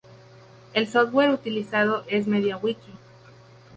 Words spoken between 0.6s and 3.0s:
El software utilizado es MediaWiki.